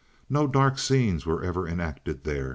No 0.31 0.47
dark 0.47 0.79
scenes 0.79 1.27
were 1.27 1.43
ever 1.43 1.67
enacted 1.67 2.23
there. 2.23 2.49